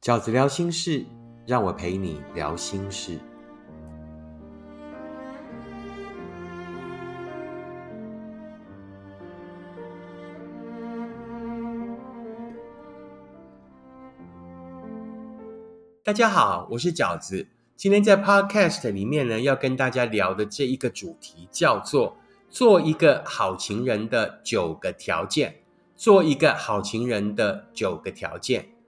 [0.00, 1.04] 饺子聊心事，
[1.46, 3.18] 让我陪你聊心事。
[16.02, 17.46] 大家好，我是饺子。
[17.76, 22.16] 今天在 Podcast 里面呢，要跟大家聊的这一个主题叫做
[22.48, 25.56] “做一个好情人的九个条件”。
[25.94, 28.79] 做一个好情人的九个条件。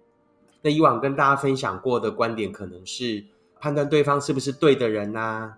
[0.63, 3.25] 那以往跟大家分享过的观点，可能是
[3.61, 5.53] 判断对方是不是对的人呐。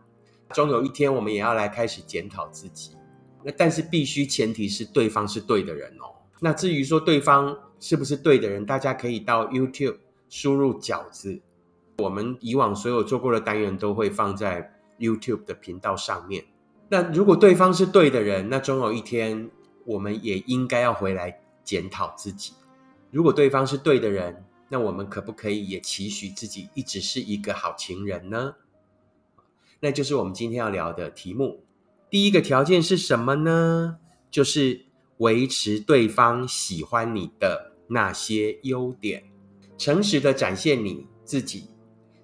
[0.53, 2.97] 终有一天，我们也要来开始检讨自己。
[3.43, 6.13] 那但是必须前提是对方是对的人哦。
[6.41, 9.97] 那至于说对方是不是对的人，大家可以到 YouTube
[10.29, 11.41] 输入“饺子”。
[11.99, 16.45] 我们以往所有做过的单元都会放在 YouTube 的频道上面。
[16.89, 19.51] 那如果对方是对的人，那终有一天，
[19.85, 21.41] 我们也应该要回来。
[21.65, 22.53] 检讨自己，
[23.11, 28.57] 如果对方是对的人，那我们可不可以也期许自己一直是一个好情人呢？
[29.79, 31.63] 那就是我们今天要聊的题目。
[32.11, 33.99] 第一个条件是什么呢？
[34.33, 34.87] 就是
[35.19, 39.23] 维持对方喜欢你的那些优点，
[39.79, 41.69] 诚实的展现你自己，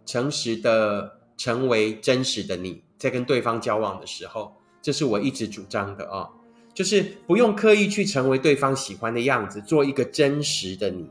[0.05, 6.28] 诚实的成为真实的你，在跟对方交往的时候，这是我一直主张的啊。
[6.75, 11.09] 就是不用刻意去成为对方喜欢的样子，做一个真实的你，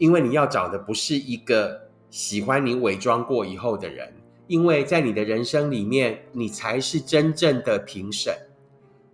[0.00, 4.10] 因为你要找的不是一个喜欢你伪装过以后的人，
[4.46, 8.34] 因为在你的人生里面，你才是真正的评审，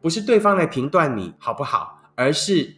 [0.00, 2.72] 不是对方来评断你好不好，而是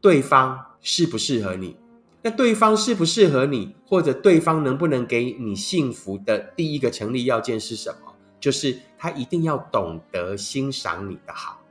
[0.00, 1.76] 对方适不适合你。
[2.20, 8.12] 那对方适不适合你，或者对方能不能给你幸福的第一个成立要件是什么？
[8.40, 11.62] 就是他一定要懂得欣赏你的好。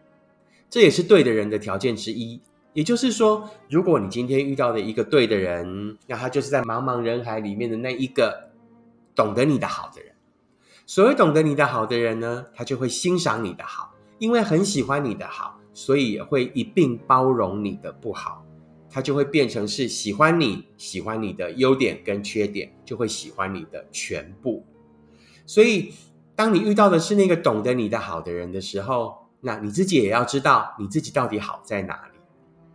[0.69, 2.42] 这也是对的人的条件之一。
[2.74, 8.50] 也就是说，如果你今天遇到的一个对的人，那他就是在茫茫人海里面的那一个
[9.16, 10.14] 懂得你的好的人。
[10.86, 18.46] 所谓懂得你的好的人呢，他就会欣赏你的好，因为很喜欢你的好，所以也会一并包容你的不好。
[18.94, 24.66] 他就会变成是喜欢你，喜欢你的优点跟缺点，就会喜欢你的全部。
[25.46, 25.94] 所以，
[26.36, 32.11] 当你遇到的是那个懂得你的好的人的时候，那你自己也要知道你自己到底好在哪里，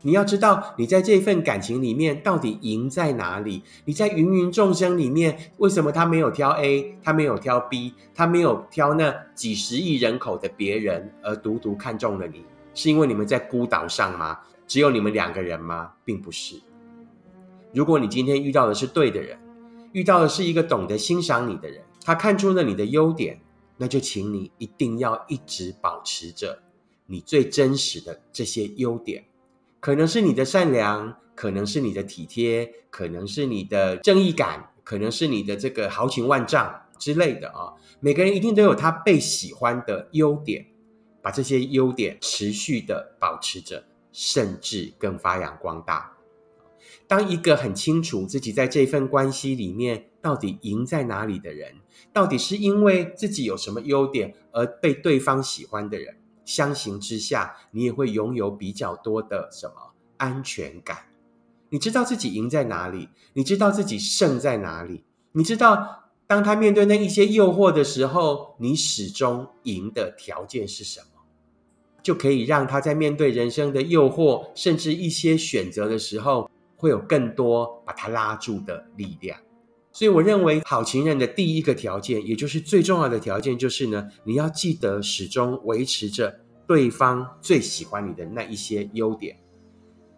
[0.03, 3.62] 你要知道你在这份感情里面到底赢在哪里。
[3.84, 12.45] 你在芸芸众生里面，为什么他没有挑 A，他没有挑 B，他没有挑那几十亿人口的别人，而独独看中了你？
[12.75, 14.39] 是因为你们在孤岛上吗？
[14.67, 15.93] 只有你们两个人吗？
[16.05, 16.61] 并不是。
[17.73, 19.39] 如果你今天遇到的是对的人，
[19.93, 23.41] 遇到的是一个懂得欣赏你的人，他看出了你的优点。
[23.79, 26.62] 那就请你一定要一直保持着
[27.05, 29.23] 你最真实的这些优点，
[29.87, 37.73] 可能是你的善良，可能是你的体贴，可能是你的正义感，可能是你的这个豪情万丈之类的啊。
[38.01, 40.67] 每个人一定都有他被喜欢的优点，
[41.23, 46.17] 把这些优点持续的保持着，甚至更发扬光大。
[47.07, 51.77] 当一个很清楚自己在这份关系里面到底赢在哪里的人，
[52.13, 60.97] 到底是因为自己有什么优点而被对方喜欢的人，相形之下，你也会拥有比较多的什么安全感？
[61.69, 71.21] 你知道自己赢在哪里，你知道自己胜在哪里，你知道当他面对那一些诱惑的时候，你始终赢的条件是什么，
[72.03, 76.49] 就可以让他在面对人生的诱惑，甚至一些选择的时候。
[76.79, 79.41] 会有更多把他拉住的力量，
[79.97, 89.39] 所以我认为好情人的第一个条件，也就是最重要的条件，就是呢，你要记得始终维持着对方最喜欢你的那一些优点。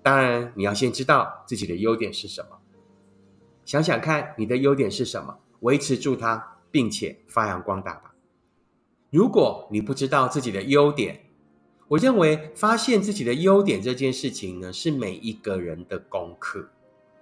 [0.02, 2.58] 当然，你要先知道自己的优点是什么，
[3.64, 8.16] 想想看你的优点是什么，维持住它，并且发扬光大吧。
[9.10, 11.20] 如果你不知道自己的优点，
[11.86, 16.68] 我认为发现自己的优点这件事情呢，是每一个人的功课。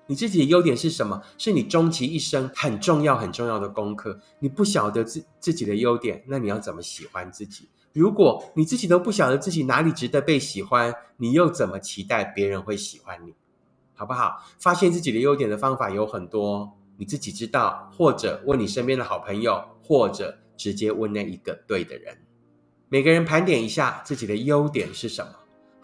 [0.07, 1.23] 你自己的优点是什么？
[1.37, 4.21] 是你终其一生很重要、很重要的功课。
[4.39, 7.69] 你不晓得自自己的优点，那你要怎么喜欢自己？
[7.93, 13.35] 如果你自己都不晓得自己哪里值得被喜欢，你又怎么期待别人会喜欢你？
[13.95, 14.45] 好不好？
[14.59, 22.19] 发现自己的优点的方法有很多，你自己知道，或者问你身边的好朋友，或者直接问那一个对的人。
[22.89, 25.33] 每个人盘点一下自己的优点是什么，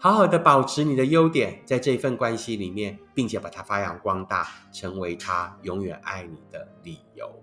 [0.03, 7.41] 好好的保持你的优点，在这份关系里面，并且把它发扬光大，成为他永远爱你的理由。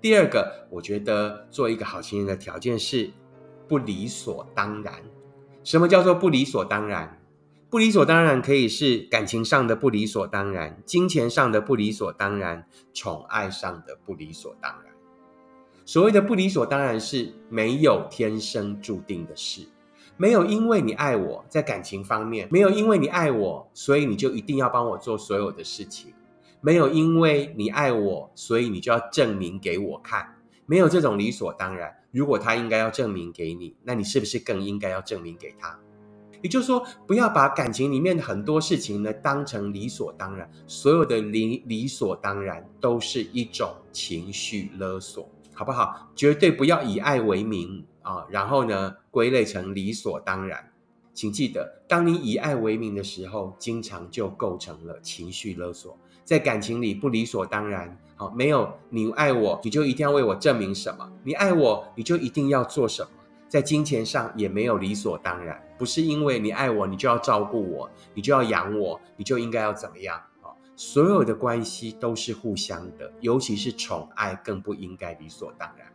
[0.00, 3.12] 第二个，我觉得做一个好情人的条件是
[3.68, 4.94] 不理所当然。
[5.62, 7.22] 什么叫做不理所当然？
[7.70, 14.92] 不理所当然可以是感情上的不理所当然，金钱上的不理所当然，宠爱上的不理所当然。
[15.84, 19.68] 所谓的不理所当然是没有天生注定的事，
[20.16, 26.12] 没有因为你爱我，在感情方面没有因为你爱我，所以你就一定要帮我做所有的事情，
[26.60, 31.94] 没有因为你爱我，所以你就要证明给我看，没有这种理所当然。
[32.12, 35.78] 如果他应该要证明给你，那你是不是更应该要证明给他？
[36.42, 46.08] 也就是说，不要把感情里面的很多事情呢当成理所当然，所有的理理所当然都是一种情绪勒索，好不好？
[46.14, 50.72] 绝对不要以爱为名啊，然后呢归类成理所当然。
[51.12, 55.98] 请记得，当你以爱为名的时候，经常就构成了情绪勒索。
[56.24, 61.10] 在感情里不理所当然，好，没有你爱我，你就一定要为我证明什么？
[61.24, 63.08] 你爱我，你就一定要做什么？
[63.48, 70.52] 在金钱上也没有理所当然，不是因为你爱我，你就要照顾我，你就要养我，你就应该要怎么样啊？
[70.76, 75.86] 所有的关系都是互相的，尤其是宠爱更不应该理所当然。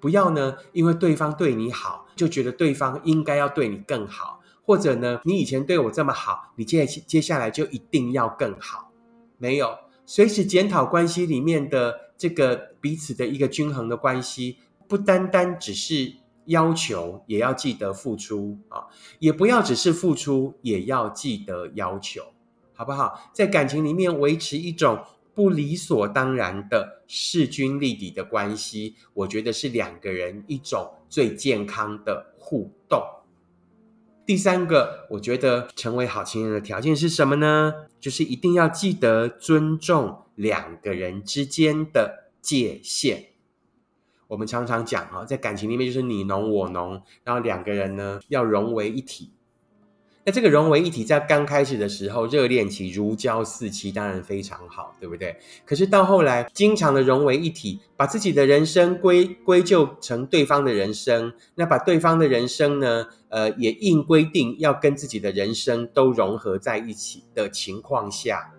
[0.00, 8.90] 不要呢，因为对方对你好，就觉得对方应该要对你更好，或者呢，你以前对我这么好，你接接下来就一定要更好。
[9.38, 9.76] 没有，
[10.06, 14.58] 随时检讨关系里面的这个彼此的一个均衡的关系，
[14.88, 16.14] 不单单只是。
[16.46, 18.86] 要求也要记得付出啊，
[19.20, 22.22] 也不要只是付出，也要记得要求，
[22.74, 23.30] 好不好？
[23.32, 24.98] 在感情里面维持一种
[25.40, 33.02] 不理所当然的势均力敌的关系，我觉得是两个人一种最健康的互动。
[34.26, 37.86] 第三个，我觉得成为好情人的条件是什么呢？
[37.98, 43.28] 就是一定要记得尊重两个人之间的界限。
[44.28, 49.32] 我们常常讲啊，在感情里面就是你侬我侬，然后两个人呢要融为一体。
[50.30, 55.36] 那这个融为一体，在刚开始的时候，热恋期如胶似漆，当然非常好，对不对？
[55.66, 68.52] 可是到后来，经常的融为一体，把自己的人生归归咎成对方的人生，那把对方的人生呢，呃，也硬规定要跟自己的人生都融合在一起的情况下。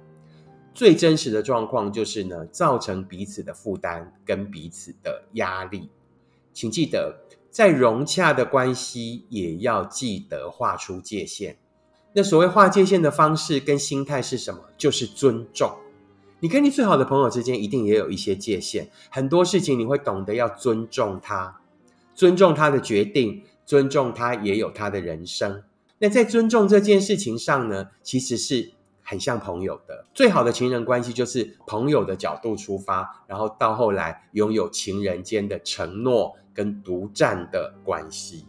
[0.73, 5.89] 最真实的状况就是呢，造成彼此的负担跟彼此的压力。
[6.51, 7.15] 请记得，
[7.51, 11.57] 在融洽的关系也要记得画出界限。
[12.13, 14.61] 那所谓画界限的方式跟心态是什么？
[14.77, 15.71] 就是尊重。
[16.39, 21.61] 你跟你最好的朋友之间一定也有一些界限，很多事情你会懂得要尊重他，
[22.15, 25.61] 尊重他的决定，尊重他也有他的人生。
[25.99, 28.71] 那在尊重这件事情上呢，其实是。
[29.11, 38.45] 很像朋友的最好的情人关系，就是朋友的角度出发，然后到后来拥有情人间的承诺跟独占的关系。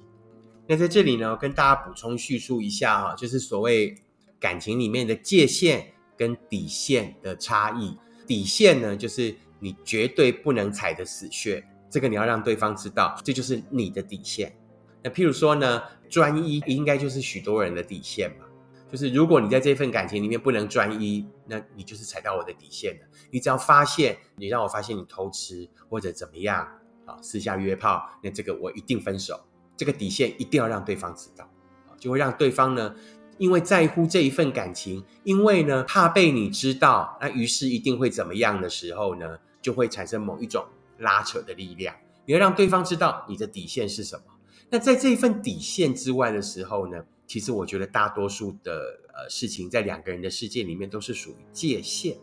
[0.69, 3.93] 那在这里呢，跟大家补充叙述一下哈，就是所谓
[4.39, 5.85] 感情里面的界限
[6.17, 7.99] 跟底线的差异。
[8.25, 14.57] 底线呢，就是你绝对不能踩的死穴，这个你要让对方知道，这就是你的底线。
[15.03, 18.47] 那譬如说呢，专一应该就是许多人的底线嘛。
[18.93, 23.07] 就是如果你在这份感情里面不能专一，那你就是踩到我的底线了。
[23.31, 26.69] 你只要发现你让我发现你偷吃或者怎么样
[27.07, 29.41] 啊，私下约炮，那这个我一定分手。
[29.79, 31.51] 这个底线一定要让对方知道
[31.89, 32.95] 啊，就会让对方呢，
[33.39, 40.67] 因为在乎这一份感情，因为呢怕被你知道，那于是一定会怎么样的时候呢，就会产生某一种
[40.99, 41.97] 拉扯的力量。
[42.27, 44.25] 你要让对方知道你的底线是什么。
[44.69, 47.03] 那在这一份底线之外的时候呢？
[47.27, 52.17] 其实我觉得大多数的呃事情，在两个人的世界里面都是属于界限，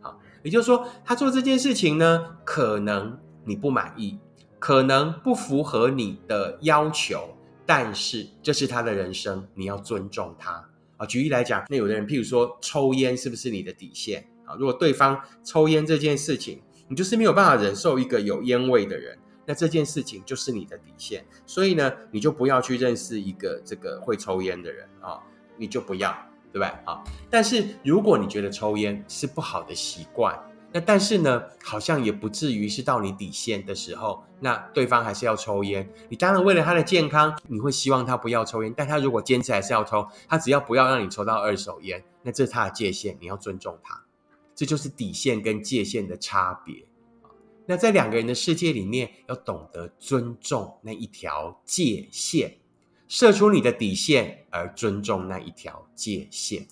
[0.00, 4.18] 啊，也就是说，他做这件事情呢，可能你不满意，
[4.58, 11.04] 可能不符合你的要求，但是这是他的人生，你要尊重他啊。
[11.04, 14.54] 举例来讲，那有的人，譬如说抽烟，是不是你的底线啊？
[14.58, 19.18] 如果对方抽烟这件事情，你就是没有办法忍受一个有烟味的人。
[19.46, 25.20] 那这件事情就是你的底线，所以呢，你就不要去认识一个这个会抽烟的人啊，
[25.56, 26.10] 你就不要，
[26.52, 27.02] 对不对啊？
[27.28, 30.38] 但是如果你觉得抽烟是不好的习惯，
[30.72, 44.02] 那但是呢，好像也不至于是到你底线的时候，那对方还是要抽烟，你当然为了他的健康，你会希望他不要抽烟，但他如果坚持还是要抽，他只要不要让你抽到二手烟，那这是他的界限，你要尊重他，
[44.54, 46.84] 这就是底线跟界限的差别。
[47.66, 52.58] 那在两个人的世界里面，要懂得尊重那一条界限，
[53.08, 56.66] 设出你的底线，而尊重那一条界限。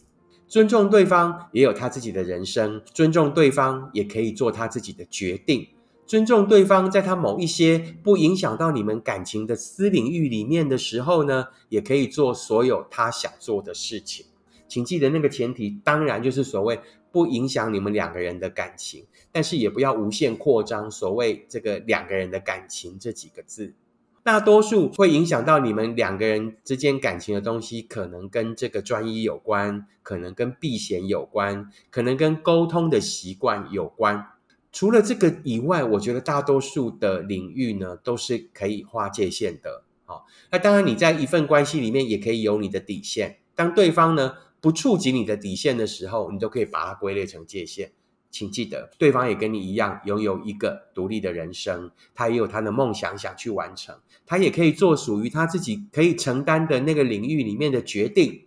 [0.46, 5.66] 尊重对方也有他自己的人生，尊重对方也可以做他自己的决定。
[6.04, 14.26] 尊重对方，在他某一些不影响到你们感情的私领域里面的时候呢，也可以做所有他想做的事情。
[14.68, 16.78] 请记得那个前提，当然就是所谓
[17.10, 23.74] 不影响你们两个人的感情，但是也不要无限扩张所谓这个两个人的感情这几个字。
[24.22, 34.28] 大多数会影响到你们两个人之间感情的东西，可能跟这个专一有关，可能跟避嫌有关，可能跟沟通的习惯有关。
[34.70, 39.82] 除了这个以外，我觉得大多数的领域呢，都是可以划界限的。
[40.04, 43.38] 好，那当然你在一份关系里面也可以有你的底线。
[43.56, 47.90] 当对方呢不触及你的底线的时候，你都可以把它归类成界限。
[48.32, 58.46] 请记得，对方也跟你一样拥有一个独立的人生，他也有他的梦想想去完成，他也可以做属于他自己可以承担的那个领域里面的决定。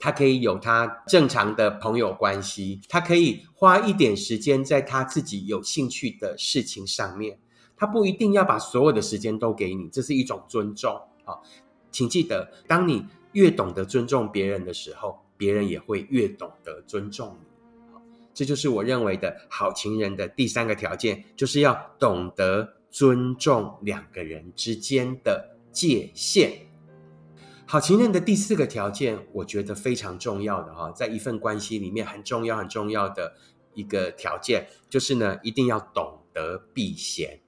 [0.00, 7.38] 他可以有他正常的朋友关系，他可以花一点时间在他自己有兴趣的事情上面，
[7.76, 11.38] 他不一定要把所有的时间都给你，这是一种尊重啊。
[11.92, 17.51] 请记得，当你越懂得尊重别人的时候，别人也会越懂得尊重你。
[18.34, 26.52] 这就是我认为的好情人的第三个条件，就是要懂得尊重两个人之间的界限。
[27.66, 33.34] 好情人的第四个条件，我觉得非常重要的哈，在一份关系里面很重要很重要的
[33.72, 37.40] 一个条件，就是呢，一定要懂得避嫌。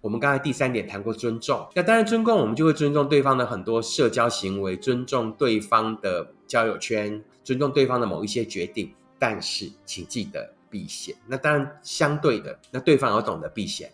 [0.00, 8.94] 我们刚才第三点谈过尊重，那当然尊重，我们就会尊重对方的很多社交行为，尊重对方的交友圈，尊重对方的某一些决定。
[9.18, 11.14] 但是，请记得避嫌。
[11.26, 13.90] 那当然，相对的，那对方要懂得避嫌。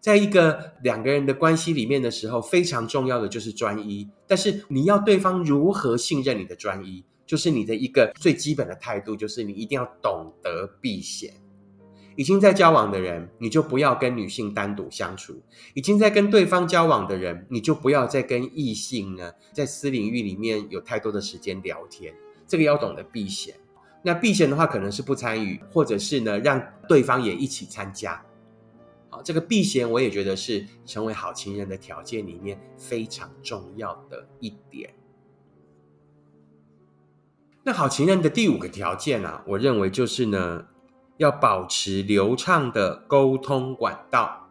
[0.00, 4.08] 在一个两个人的关系里面的时候，非常重要的就是专一。
[4.26, 11.32] 但是，你要对方如何信任你的专一，就是你的一个最基本的态度，就是你一定要懂得避嫌。
[12.16, 15.34] 已经在交往的人，你就不要跟女性单独相处；
[15.74, 22.14] 已经在跟对方交往的人，你就不要再跟异性呢，在私领域里面有太多的时间聊天。
[22.46, 23.56] 这个要懂得避嫌。
[24.06, 28.22] 那避嫌的话，可能是不参与，或者是呢，让对方也一起参加。
[29.08, 34.94] 好，这个避嫌，我也觉得是成为好情人的条件里面非常重要的一点。
[37.62, 40.66] 那好情人的第五个条件呢，我认为就是呢，
[41.16, 44.50] 要保持流畅的沟通管道。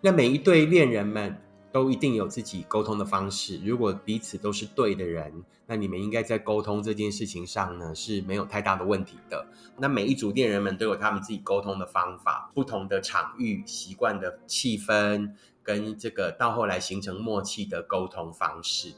[0.00, 1.42] 那每一对恋人们。
[1.70, 3.60] 都一定有自己沟通的方式。
[3.64, 9.46] 如果彼此都是对的人，那你们应该在沟通这件事情上呢是没有太大的问题的。
[9.76, 15.32] 那每一组恋人们都有他们自己沟通的方法，不同的场域、习惯的气氛，
[15.62, 18.94] 跟这个到后来形成默契的沟通方式。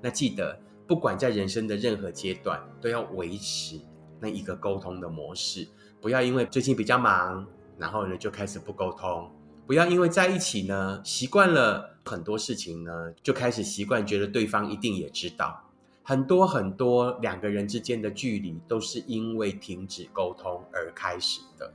[0.00, 3.80] 那记得，不管在人生的任何阶段，都要维持
[4.20, 5.66] 那一个沟通的模式，
[6.00, 7.44] 不要因为最近比较忙，
[7.76, 9.28] 然后呢就开始不沟通。
[9.68, 15.62] 不要因为在一起呢，习惯了很多事情呢，就开始习惯觉得对方一定也知道。
[16.02, 21.70] 很多很多两个人之间的距离都是因为停止沟通而开始的。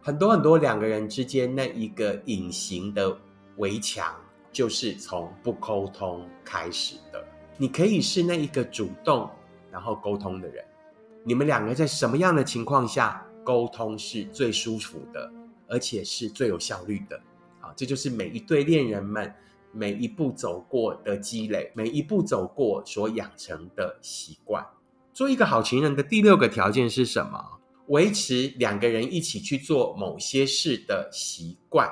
[0.00, 3.14] 很多很多两个人之间那一个隐形的
[3.58, 4.14] 围墙，
[4.50, 7.22] 就是从不沟通开始的。
[7.58, 9.28] 你可以是那一个主动
[9.70, 10.64] 然后沟通的人。
[11.22, 15.30] 你们两个在什么样的情况下沟通是最舒服的？
[15.68, 17.20] 而且是最有效率的，
[17.60, 19.34] 啊，这就是每一对恋人们
[19.72, 24.64] 每一步走过的积累，每一步走过所养成的习惯。
[25.12, 27.58] 做一个好情人的第六个条件是什么？
[27.88, 31.88] 维持两个人一起去做某些事的习惯，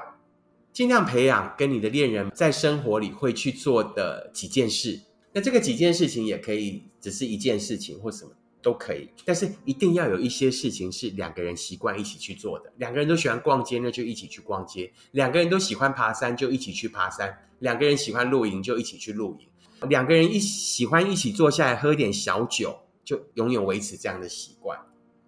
[0.73, 5.01] 尽量培养跟你的恋人在生活里会去做的几件事。
[5.33, 8.33] 那这个几件事情也可以只是一件事情或什么。
[8.65, 12.73] 都可以，但是一定要有一些事情是两个人习惯一起去做的。
[12.79, 17.29] 两个人都喜欢逛街，那就一起去逛街；两个人都喜欢爬山，就一起去爬山；
[17.59, 19.47] 两个人喜欢露营，就一起去露营；
[19.87, 24.81] 两个人一喜欢一起坐下来喝点小酒，就永远维持这样的习惯。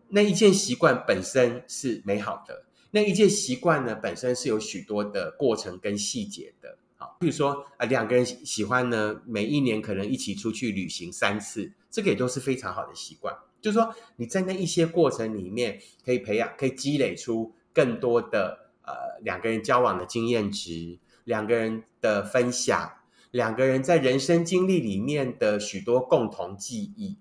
[0.08, 6.78] 那一件习惯本身是美好的，那一件习惯呢，本身是有许多的过程跟细节的。
[6.96, 11.72] 好，比如说啊，两个人喜欢呢，每一年可能一起出去旅行三次。
[11.90, 22.92] 这个也都是非常好的习惯，就是说你在那一些过程里面可以培养、可以积累出更多的呃两个人交往的经验值，两个人的分享，
[23.30, 27.16] 两个人在人生经历里面的许多共同记忆。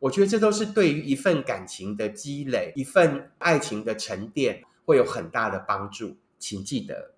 [0.00, 6.18] 我觉得这都是对于一份感情的积累、一份爱情的沉淀会有很大的帮助。
[6.38, 7.14] 请记得，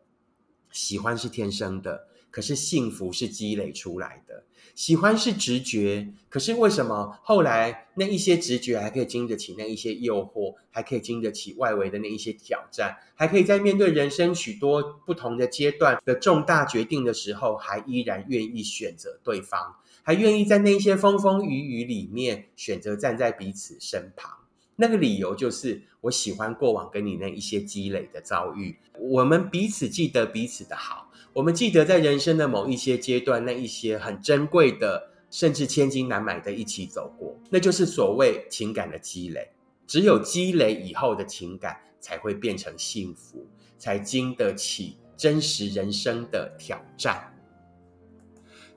[0.70, 2.08] 喜欢是天生的。
[2.32, 4.44] 可是幸福是积累出来的，
[4.76, 6.12] 喜欢是直觉。
[6.28, 19.74] 可是为什么后来那一些直觉还可以经得起那一些诱惑，还可以经得起外围的那一些挑战，还可以在面对人生许多不同的阶段的重大决定的时候，还依然愿意选择对方，
[20.04, 24.39] 还愿意在那些风风雨雨里面选择站在彼此身旁。
[24.80, 39.50] 那个理由就是我喜欢过往跟你那一些积累的遭遇，我们彼此记得彼此的好，我们记得在人生的某一些阶段那一些很珍贵的，甚至千金难买的一起走过，那就是所谓情感的积累。
[39.86, 43.46] 只有积累以后的情感才会变成幸福，
[43.76, 47.36] 才经得起真实人生的挑战。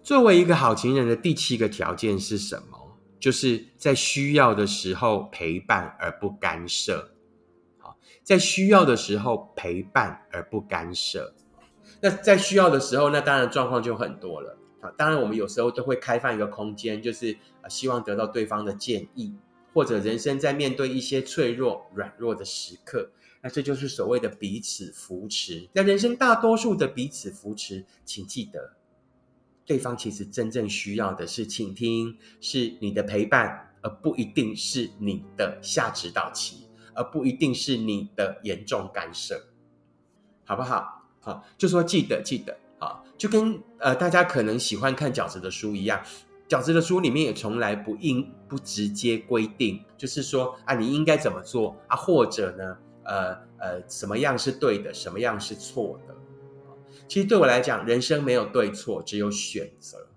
[0.02, 2.73] 作为一个好情人的第七个条件是什么？
[3.24, 7.10] 就是在需要的时候陪伴而不干涉，
[7.78, 11.34] 好，在需要的时候陪伴而不干涉。
[12.02, 14.92] 那在需要的时候，那当然状况就很多了啊。
[14.98, 17.38] 当然，我们有时候都会开放一个空间，就是
[17.70, 19.34] 希望得到对方的建议，
[19.74, 23.10] 或者人生在面对一些脆弱、软弱的时刻，
[23.42, 25.70] 那这就是所谓的彼此扶持。
[25.72, 28.74] 那人生大多数的彼此扶持，请记得。
[29.66, 39.42] 对方其实真正需要的是倾听，是你的陪伴，而不一定是你的下指导期，而不一定是你的严重干涉，
[40.44, 41.02] 好不好？
[41.22, 46.04] 好，就说记得记得，好，就跟呃大家可能喜欢看饺子的书一样，
[46.50, 56.14] 饺子的书里面也从来不应不直接规定，就是说啊你应该怎么做啊，或者呢，呃呃什么样是对的，什么样是错的。
[57.14, 60.08] 其实对我来讲，人生没有对错，只有选择。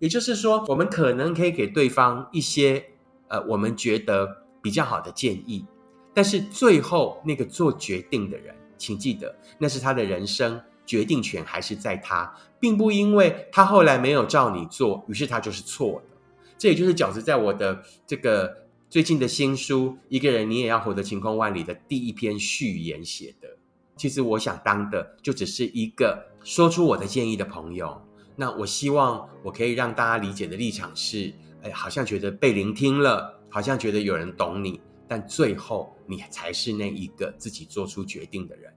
[0.00, 2.84] 也就是说，我们可能可以给对方一些
[3.28, 5.64] 呃，我们觉得比较好的建议，
[6.12, 12.30] 但是最后那个做决定的人，请记得，那是他的人生决定权还是在他，
[12.60, 16.18] 并不因为他后来没有照你做，于是他就是错的。
[16.58, 18.54] 这也就是饺子在我的这个
[18.90, 23.48] 最近的新书《一个人你也要活得晴空万里》的第一篇序言写的。
[23.96, 28.00] 其实我想当的就只是一个说出我的建议的朋友。
[28.34, 31.32] 那我希望我可以让大家理解的立场是：
[31.62, 38.72] 哎，好像觉得被聆听了，好像觉得有人懂你，但最后你才是那一个自己做出决定的人。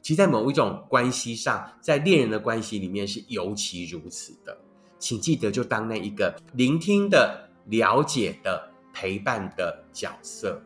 [0.00, 4.56] 其实，在某一种关系上，在恋人的关系里面是尤其如此的。
[4.98, 10.60] 请记得，就当那一个聆听的、了解的、陪伴的角色，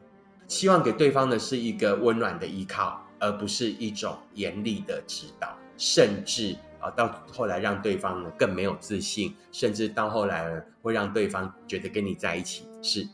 [0.46, 3.00] 希望给对方的是一个温暖的依靠。
[3.20, 13.08] 而不是一种严厉的指导，甚至啊，到后来让对方呢更没有自信，甚至到后来呢会让对方觉得跟你在一起是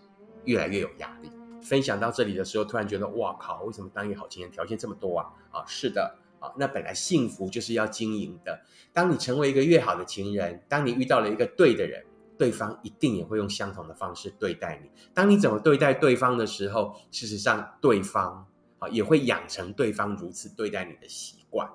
[0.44, 1.30] 越来越有压力。
[1.62, 5.26] 分享到这里的时候，突然觉得哇靠，为什么当一个好情人条件这么多啊？
[5.50, 8.60] 啊，是的啊，那本来幸福就是要经营的。
[8.92, 12.04] 当你成为一个越好的情人，当你遇到了一个对的人，
[12.36, 14.90] 对方一定也会用相同的方式对待你。
[15.14, 18.46] 当你怎么对待对方的时候，事实上对方。
[18.80, 21.68] 啊，也会养成对方如此对待你的习惯。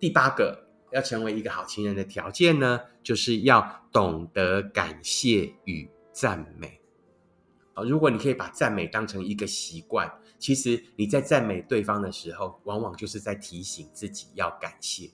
[0.00, 6.80] 第八个，要成为一个好情人的条件呢，就是要懂得感谢与赞美。
[7.74, 15.10] 啊，如果你可以把赞美当成一个习惯，其实你在赞美对方的时候，往往就是在提醒自己要感谢。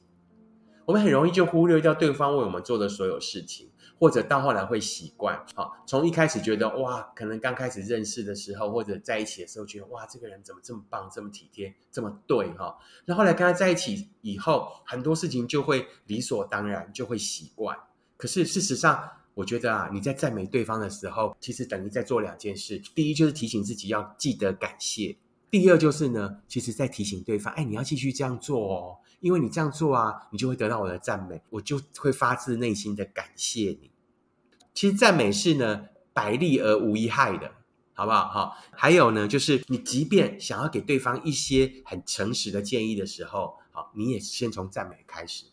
[0.87, 3.70] 我们很容易就忽略掉对方为我们做的所有事情。
[3.97, 12.77] 或者到后来会习惯，好，从一开始觉得哇，可能刚开始认识的时候，或者在一起的时候，觉得哇，这个人怎么这么棒，这么体贴，这么对哈。
[13.07, 17.79] 那后来跟他在一起以后，很多事情就会理所当然，就会习惯。
[18.16, 25.16] 可是事实上，我觉得啊，你在赞美对方的时候，其实等于在做两件事：第一，就是提醒自己要记得感谢；
[25.51, 28.99] 第二，就是呢，其实在提醒对方，哎，你要继续这样做哦。
[29.25, 33.91] 因为你这样做啊，你就会得到我的赞美，我就会发自内心的感谢你。
[34.75, 37.53] 其实赞美是呢，百利而无一害的，
[37.95, 38.29] 好不好？
[38.29, 45.47] 哈，还有呢，就是你即便想要给对方一些很诚实的建议的时候，好，你也先从赞美开始，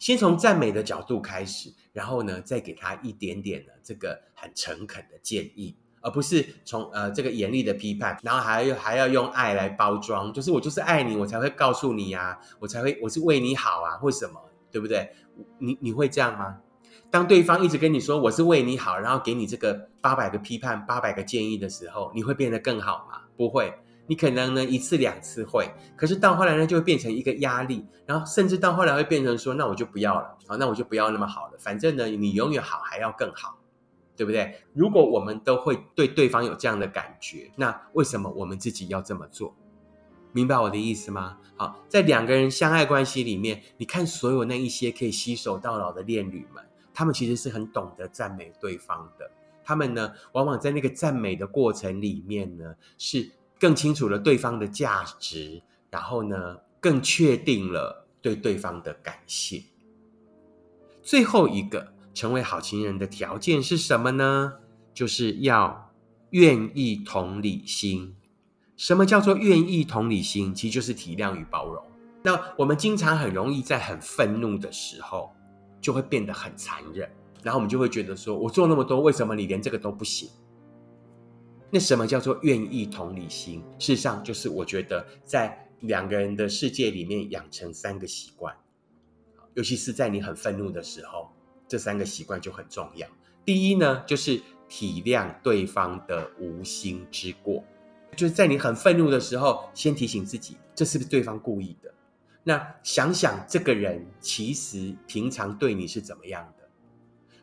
[0.00, 5.76] 先从赞美的角度开始，然后呢，再给他一点点的这个很诚恳的建议。
[6.06, 14.40] 而不是从呃这个严厉的批判，然后还还要用爱来包装，就是我就是爱你，我才会告诉你呀，我才会我是为你好啊，或什么，
[14.70, 15.10] 对不对？
[15.58, 16.58] 你你会这样吗？
[17.10, 23.22] 当对方一直跟你说我是为你好，然后给你这个八百个批判、八百个建议的时候，你会变得更好吗？
[23.36, 23.74] 不会，
[24.06, 33.55] 你可能呢一次两次会，可是到后来呢就会变成一个压力，然后甚至到后来会变成说，那我就不要了，好，那我就不要那么好了，反正呢你永远好还要更好。
[34.16, 34.56] 对不对？
[34.72, 39.54] 如果我们都会对对方有这样的感觉，那为什么我们自己要这么做？
[40.32, 41.38] 明白我的意思吗？
[41.56, 49.30] 好，在两个人相爱关系里面，你看所有那一些可以携手到老的恋侣们，他们其实是很懂得赞美对方的。
[49.64, 59.62] 他们呢，往往在那个赞美的过程里面呢，是更清楚了对方的价值，然后呢，更确定了对对方的感谢。
[61.02, 61.95] 最后一个。
[62.16, 64.54] 成为好情人的条件是什么呢？
[64.94, 65.92] 就是要
[66.30, 68.16] 愿意同理心。
[68.74, 70.54] 什么叫做愿意同理心？
[70.54, 71.84] 其实就是体谅与包容。
[72.22, 75.30] 那我们经常很容易在很愤怒的时候，
[75.78, 77.06] 就会变得很残忍，
[77.42, 80.30] 然后我们就会觉得说：“我做那么多，为什么你连这个都不行？”
[81.70, 83.62] 那什么叫做愿意同理心？
[83.78, 88.56] 事实上，就是我觉得在两个人的世界里面养成三个习惯，
[89.52, 91.30] 尤其是在你很愤怒的时候，
[91.68, 93.06] 这三个习惯就很重要。
[93.44, 97.62] 第一呢，就是体谅对方的无心之过，
[98.16, 101.92] 就是在你很愤怒的时候，先提醒自己，这是不是对方故意的？
[102.42, 106.68] 那想想这个人其实平常对你是怎么样的？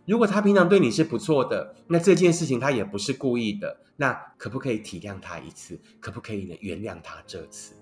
[0.06, 5.80] 如果他平常对你是不错的，那这件事情他也不是故意的，那可不可以体谅他一次？
[6.02, 7.74] 可不可以呢原谅他这次？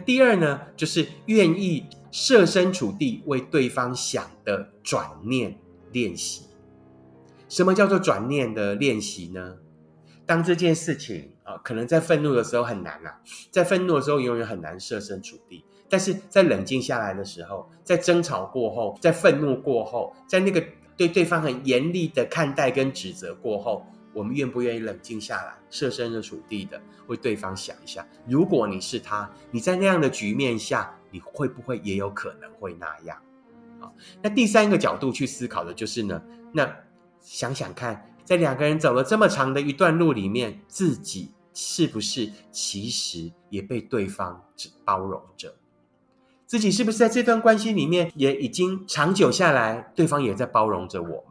[0.00, 5.58] 第二呢，就是愿意设身处地为对方想的转念
[5.92, 6.46] 练习。
[7.48, 9.56] 什么叫做转念的练习呢？
[10.26, 15.64] 当这件事情啊，可能在愤怒的时候很难啊，在愤怒的时候永远很难设身处地。
[15.88, 20.62] 但是在冷静下来的时候，在争吵过后，在愤怒过后，在那个
[20.98, 23.86] 对对方很严厉的看待跟指责过后，
[24.18, 28.04] 我们愿不愿意冷静下来，设身处地的为对方想一下？
[28.26, 33.16] 如果你是他，你在那样的局面下，你会不会也有可能会那样？
[33.78, 36.20] 好，那第三个角度去思考的就是呢，
[36.52, 36.68] 那
[37.20, 44.44] 想想看，在两个人走了这么长的一段路里面，自己是不是其实也被对方
[44.84, 45.54] 包容着？
[46.44, 51.24] 自己是不是在这段关系里面也已经长久下来，对方也在包容着我，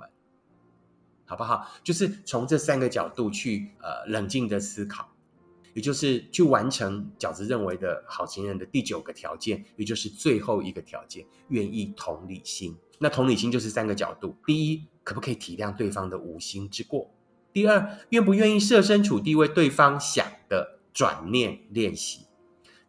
[1.27, 1.67] 好不好？
[1.83, 5.07] 就是从这三个角度去呃冷静的思考，
[5.75, 12.75] 也就是去完成饺子认为的好情人的第九个条件，也就是最后一个条件，愿意同理心。
[12.97, 17.11] 那同理心就是三个角度：第一，可不可以体谅对方的无心之过；
[17.53, 22.21] 第二，愿不愿意设身处地为对方想的转念练习；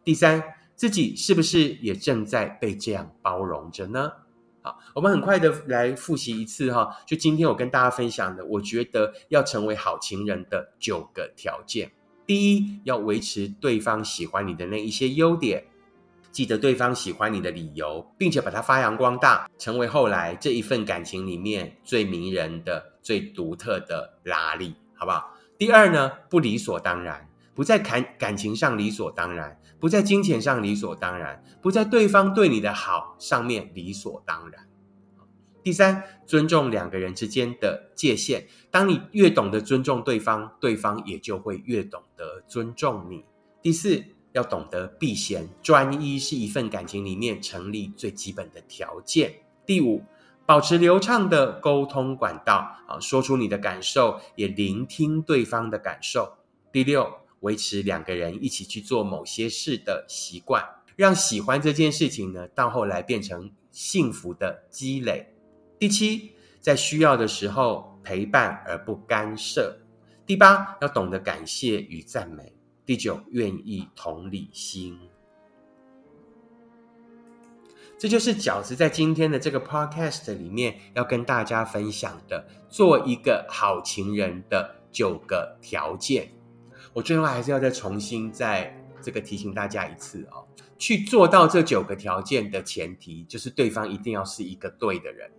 [0.03, 0.55] 第三。
[0.79, 4.13] 自己是不是也正在被这样包容着呢？
[4.61, 6.97] 好，我们很快的来复习一次哈。
[7.05, 11.91] 就今天我跟大家分享的，我觉得要成为好情人的九个条件。
[12.27, 15.63] 第一，要维持对方喜欢你的那一些优点，
[16.31, 25.33] 记得对方喜欢你的理由，并且把它发扬光大，成为后来这一份感情里面最迷人的、最独特的拉力，好不好？
[25.57, 27.25] 第二呢，不理所当然。
[27.55, 34.67] 不在感感情上理所当然，不在金钱上理所当然，不在对方对你的好上面理所当然。
[35.63, 38.47] 第三，尊重两个人之间的界限。
[38.71, 43.25] 当你越懂得尊重对方，对方也就会越懂得尊重你。
[43.61, 49.33] 第四，要懂得避嫌，专一是一份感情里面成立最基本的条件。
[49.65, 50.03] 第五，
[50.45, 56.37] 保持流畅的沟通管道，啊，说出你的感受，也聆听对方的感受。
[56.71, 57.13] 第六。
[57.41, 60.63] 维持两个人一起去做某些事的习惯，
[60.95, 65.33] 让喜欢这件事情呢，到后来变成幸福的积累。
[65.77, 69.79] 第七，在需要的时候陪伴而不干涉。
[70.25, 72.53] 第八，要懂得感谢与赞美。
[72.85, 74.99] 第九，愿意同理心。
[77.97, 86.31] 这就是饺子在今天的这个 podcast 里面要跟大家分享的，做一个好情人的九个条件。
[86.93, 90.45] 我最后还是要再重新再这个提醒大家一次哦，
[90.77, 95.29] 去做到这九个条件的前提，就是对方一定要是一个对的人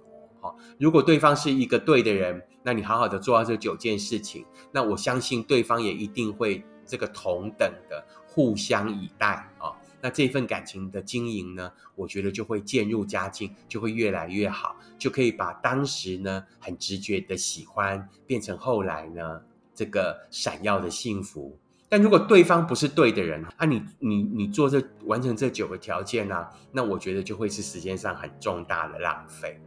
[0.41, 0.55] 哦。
[0.79, 9.75] 如果对方是一个对的人，那你好好的做到这九件事情，那我相信对方也一定会这个同等的互相以待哦。
[10.01, 19.43] 那这份感情的经营呢，我觉得就会渐入佳境，就会越来越好，就可以把当时呢很直觉的喜欢变成后来呢。
[19.81, 29.59] 这个闪耀的幸福，但如果对方不是对的人啊，你你你做这完成这九个条件呢，那我觉得就会是时间上很重大的浪费。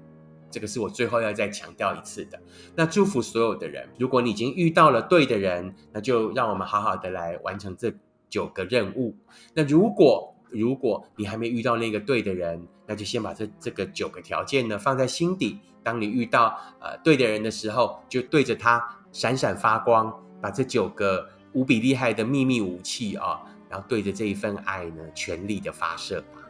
[0.52, 2.40] 这个是我最后要再强调一次的。
[2.76, 7.92] 那祝福所有的人，如果你已经遇到了对的人，那就让我们好好的来完成这
[8.30, 9.16] 九个任务。
[9.56, 15.58] 那如果如果你还没遇到那个对的人，那就先把这这个九个条件呢放在心底。
[15.82, 19.00] 当你遇到呃对的人的时候，就对着他。
[19.14, 26.42] 闪闪发光，把这九个无比厉害的秘密武器啊，然后对着这一份爱呢，全力的发射吧。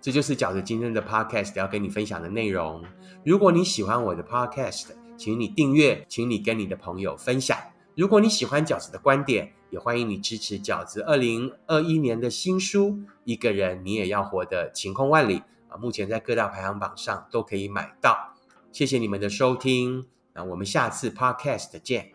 [0.00, 2.84] 这就是饺子今天的 podcast 要跟你分享的内容。
[3.24, 7.56] 如果你喜欢我的 podcast，请你订阅，请你跟你的朋友分享。
[7.94, 12.88] 如果你喜欢饺子的观点，也欢迎你支持饺子二零二一年的新书
[13.24, 18.34] 《一个人你也要活得晴空万里》啊，目前在各大排行榜上都可以买到。
[18.72, 22.12] 谢谢你们的收听，那我们下次 Podcast 见。